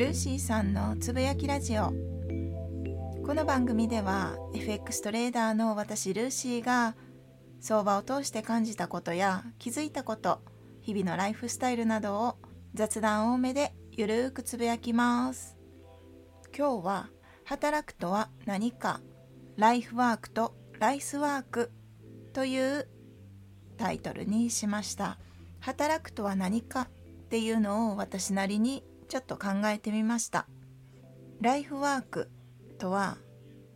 [0.00, 1.92] ルーシーさんのつぶやきラジオ。
[3.22, 6.96] この番組では FX トレーダーの私ルーシーが
[7.60, 10.40] 相場を通して感じたことや気づいたこと
[10.80, 12.38] 日々のライフスタイルなどを
[12.72, 15.58] 雑談多めでゆるーくつぶやきます。
[16.56, 17.10] 今日は
[17.44, 19.02] 働くとは何か
[19.58, 21.72] ライフワークとライスワーク
[22.32, 22.88] という
[23.76, 25.18] タイトルにしました。
[25.58, 26.88] 働くとは何か
[27.24, 30.46] っていうのを私なりにちょっと考えてみました。
[31.40, 32.30] ライフワーク
[32.78, 33.18] とは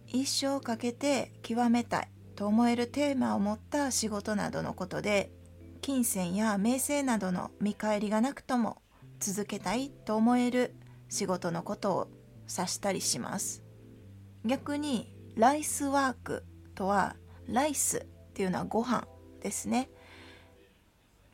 [0.07, 5.33] 一生かけて極めたいと思えるテーマを持った仕事などのことで
[5.81, 8.81] 金銭や名声などの見返りがなくとも
[9.19, 10.77] 続けたいと思える
[11.09, 12.09] 仕事のことを
[12.49, 13.65] 指したりします。
[14.45, 16.45] 逆にライスワーク
[16.77, 17.17] とは
[17.49, 19.09] ライスっていうのはご飯
[19.41, 19.91] ですね。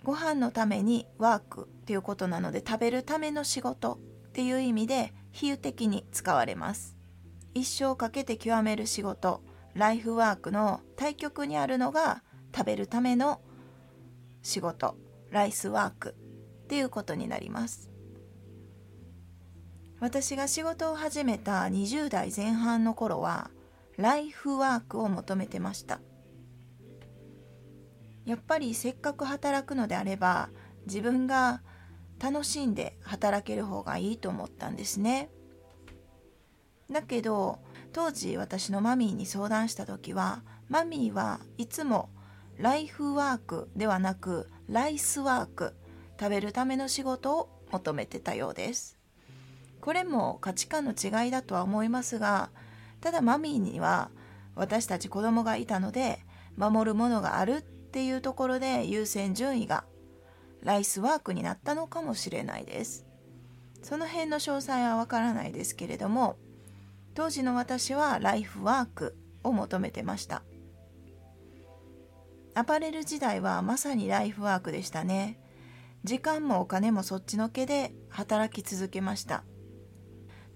[0.03, 3.99] ご飯のためにワークっていうことなので食べるための仕事っ
[4.31, 6.97] ていう意味で比喩的に使われます。
[7.53, 9.43] 一生かけて極める仕事
[9.75, 12.23] ライフワークの対極にあるのが
[12.55, 13.41] 食べるための
[14.43, 14.95] 仕事
[15.33, 16.15] ライスワーク
[16.63, 17.91] っていうことになります。
[19.99, 23.51] 私が仕事を始めた20代前半の頃は
[23.97, 26.01] ライフワークを求めてました。
[28.27, 30.51] やっぱりせっかく働くのであれば
[30.87, 31.63] 自分が
[32.21, 35.31] 楽しんで働ける方がいいと思ったんですね。
[36.91, 37.61] だけど
[37.93, 42.11] 当時私のマミーに相談した時はマミーはいつも
[42.59, 45.75] ライフワークではなくライスワーク
[46.19, 48.99] 食べるための仕事を求めてたようです。
[49.81, 52.51] これも価値観の違いだとは思いますが
[53.01, 54.11] ただマミーには
[54.55, 56.19] 私たち子供がいたので
[56.57, 59.85] 守るものがあるっていうところで優先順位が
[60.63, 63.07] ライスワークになったのかもしれないです。
[63.83, 66.37] その辺の詳細はわからないですけれども
[67.15, 70.43] 当時の私はライフワークを求めてました。
[72.55, 75.39] アパレル時代はまさにライフワークでしたね。
[76.05, 79.45] 時間もお金もそっちのけで働き続けました。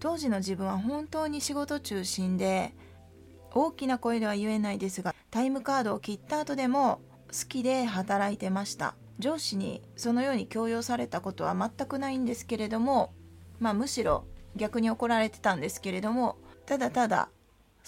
[0.00, 2.74] 当時の自分は本当に仕事中心で
[3.52, 8.96] 大きな声では言えないですがタイムカードを切った後でも好きで働いてました。
[9.18, 13.12] 上司にそのように強要されたことは全くないんですけれども
[13.60, 14.24] まあむしろ
[14.56, 16.36] 逆に怒られてたんですけれども
[16.66, 17.28] ただただ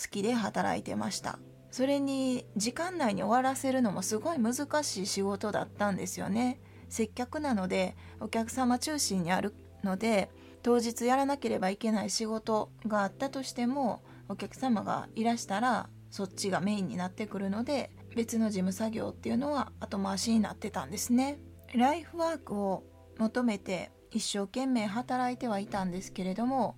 [0.00, 1.38] 好きで働いてました。
[1.70, 6.59] それに時間内に終わらせるのもすごい難しい仕事だったんですよね。
[6.88, 10.31] 接客なのでお客様中心にあるので
[10.62, 21.38] 当日やらなければいけない仕事があったとしてもお客様がいらしたらそっちがメインになってくるので別の事務作業っていうのは後回しになってたんですね。
[21.75, 22.82] ライフワークを
[23.19, 26.76] 求めて一生懸命働いてはいたんですけれども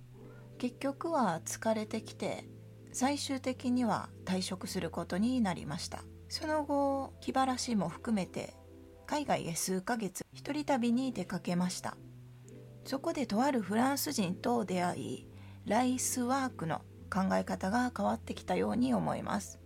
[0.57, 2.43] 結局は疲れてきて
[2.91, 6.03] 最終的には退職することになりました。
[6.27, 8.53] その後気晴らしも含めて
[9.07, 11.95] 海外へ数ヶ月一人旅に出かけました。
[12.83, 15.27] そこでとあるフランス人と出会い
[15.65, 19.59] ライスワークの考え方が変わってきたように思います。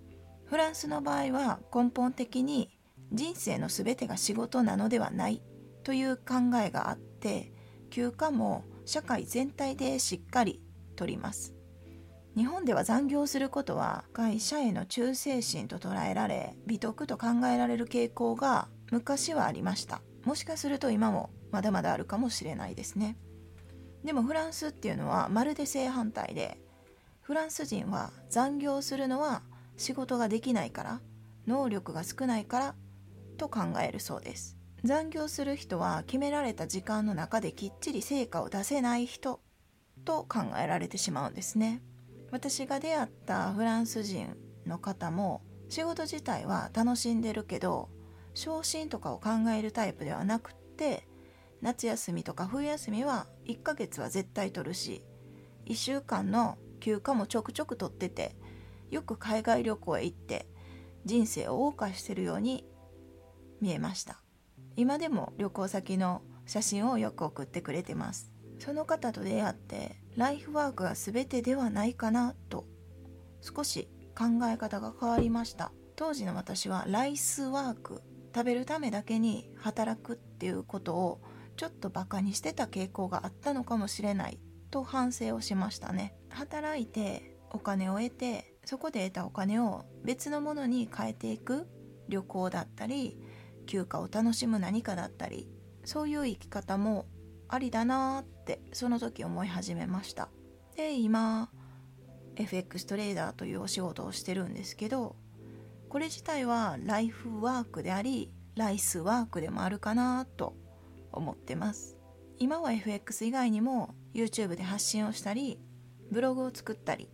[0.54, 2.70] フランスの場合は根本的に
[3.12, 5.42] 人生の全てが仕事なのではない
[5.84, 7.52] という考えがあって
[7.90, 10.62] 休暇も社会全体でしっかり
[10.96, 11.56] とります。
[12.36, 20.04] 日本では残業することは会社への忠誠心と捉えられ美徳と考えられる傾向が昔はありました。
[20.24, 23.18] もしかすると今もまだまだあるかもしれないですね。
[24.04, 26.60] でもフランスっていうのはまるで正反対で
[27.22, 29.42] フランス人は残業するのは
[29.78, 31.02] 仕事ができないから
[31.48, 32.76] 能力が少ないから
[33.38, 34.58] と考えるそうです。
[34.84, 39.40] 残業する人は決められた時間の中できっちり成果を出せない人
[40.04, 41.82] と考えられてしまうんですね。
[42.32, 44.36] 私が出会ったフランス人
[44.66, 47.90] の方も仕事自体は楽しんでるけど
[48.34, 51.08] 昇進とかを考えるタイプではなくって
[51.62, 55.04] 夏休みとか冬休みは1ヶ月は絶対取るし
[55.66, 58.36] 1週間の休暇もちょくちょく取ってて
[58.94, 60.48] よく海外旅行へ行って
[61.04, 62.66] 人生を謳歌してるように
[63.60, 64.22] 見えました。
[64.76, 68.32] 今でも旅行先の写真をよく送ってくれてます。
[68.60, 72.66] その方と出会ってライフワークが全てではないかなと
[73.42, 75.72] 少し考え方が変わりました。
[75.96, 78.04] 当時の私はライスワーク
[78.34, 81.22] 食べるためだけに働くっていうことを
[81.58, 86.16] ちょっとバカにしてた傾向があったのかもしれないと反省をしましたね。
[86.30, 91.68] 働いてお金を得てそこで得たお金を別のものに変えていく
[92.10, 93.18] 旅行だったり
[93.66, 95.50] 休暇を楽しむ何かだったり
[95.86, 97.06] そういう生き方も
[97.48, 100.30] ありだなってその時思い始めました。
[100.76, 101.50] で今
[102.36, 105.16] FX トレーダーというお仕事をしてるんですけど
[105.88, 110.56] これ自体はライフワークでありライスワークでもあるかなと
[111.12, 111.98] 思ってます。
[112.40, 115.60] 今は FX 以外にも YouTube で発信をしたり
[116.12, 117.10] ブログを作ったり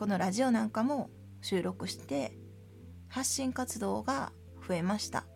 [0.00, 1.10] このラジオなんかも
[1.42, 2.32] 収録して
[3.08, 4.32] 発信活動が
[4.66, 5.26] 増えました。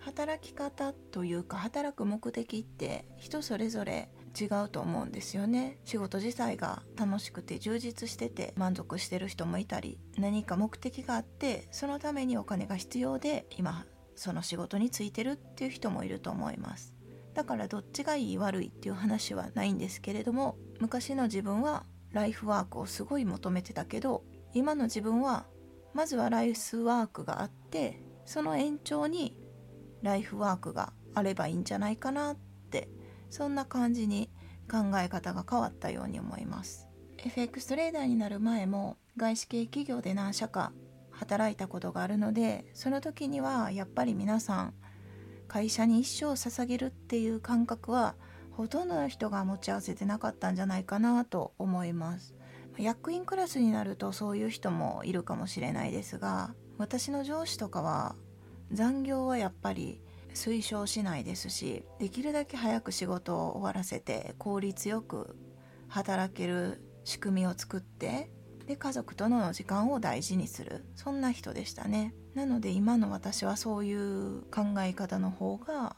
[0.00, 5.78] 働き方というか働く目的って人それぞれ違うと思うんですよね。
[5.84, 13.86] 仕事自体が楽しくて充実してて満足してる人もいたり何か目的があってそのためにお金が必要で今
[14.16, 16.96] その仕事についてるっていう人もいると思います。
[17.32, 25.46] だからどっちがいい悪いっていう話はないんですけれども昔の自分はライフワークをすごい求めてたけど今の自分は
[25.94, 29.36] まずはライフワークがあってその延長に
[30.02, 32.36] ライフワークがあればいいんじゃないかなっ
[32.70, 32.88] て
[33.28, 34.30] そんな感じに
[34.70, 36.86] 考え方が変わったように思います。
[37.18, 40.72] FX トレーダーになる前も外資系企業で何社か
[41.10, 44.74] 働いたことがあるのでその時にはやっぱり皆さん
[45.46, 48.14] 会社に一生捧げるっていう感覚は
[48.60, 52.34] ほとんどの人が持ち合わせてなかったんじゃないかなと思います。
[52.76, 58.16] 役員クラスになるとそういう人もいるかもしれないですが私の上司とかは
[58.70, 60.02] 残業はやっぱり
[60.34, 65.36] 推奨しないですしできるだけ早く仕事を終わらせて効率よく
[65.88, 68.30] 働ける仕組みを作って
[68.66, 70.84] で家族との時間を大事にする。
[70.96, 72.14] そんな人でしたね。
[72.34, 75.96] なので今の私はそういう考え方の方が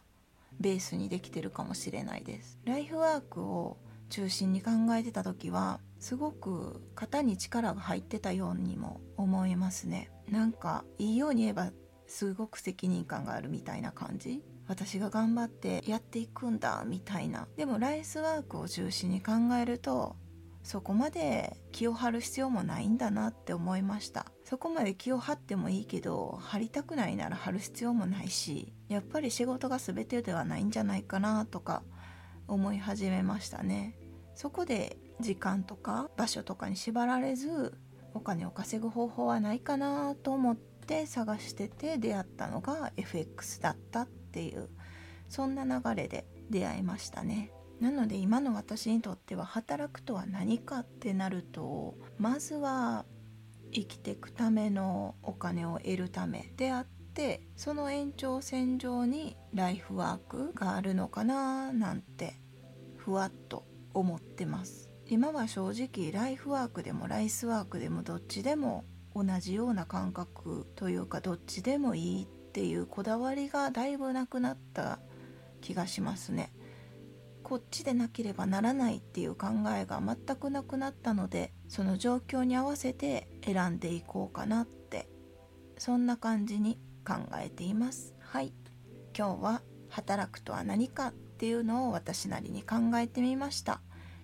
[0.62, 2.58] ベースにできてるかもしれないです。
[2.64, 3.76] ライフワークを
[4.08, 10.10] 中心に考えてた時はすごく型に力が入ってたようにも思いますね。
[10.28, 11.72] なんかいいように言えば
[12.06, 14.42] すごく責任感があるみたいな感じ。
[14.68, 17.48] 私が頑張ってやっていくんだみたいな。
[17.56, 20.16] でもライスワークを中心に考えると
[20.62, 24.26] そこまで気を張る必要もないんだなって思いました。
[24.44, 31.82] そこまで気を張ってもいいけど張りたくないなら張る必要もないしやっぱり仕事が全てではないんじゃないかなとか
[32.48, 33.96] 思い始めましたね。
[34.34, 37.78] そこで時間とか場所とかに縛られず
[38.14, 44.68] お金を稼ぐ方法はないかなと思ってって探してて出会ったのが FX だったっていう
[45.28, 47.52] そんな流れで出会いましたね。
[47.82, 53.04] なので今の私にとっては働くとは何かってなるとまずは
[53.72, 62.34] 生きていくためのお金を得るためであってその延長線上にライフワークがあるのかななんて
[62.98, 63.64] ふわっと
[63.94, 75.00] 思ってます今は正直ライフワークでもライスワークでもどっちでも同じような感覚というかどっちでもいいっていうこだわりがだいぶなくなった
[75.60, 76.52] 気がしますね。
[77.52, 85.06] こっちでなければならないっていう考えが全くなくなったのでその状況に合わせて選んでいこうかなって
[85.76, 88.14] そんな感じに考えています。
[88.20, 88.54] はい。
[89.14, 93.82] 今日は働くとは何かっていうのを私なりに考えてみました。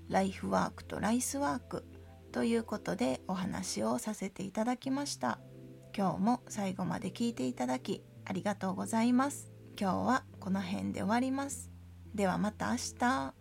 [0.09, 1.85] ライフワークとライスワーク
[2.33, 5.39] ということでお話をさせていただきました。
[5.95, 9.53] 今日も最後まで聞いていただきありがとうございます。
[9.79, 11.78] 今日はこの辺で終わります。
[12.19, 13.38] ではまた明日。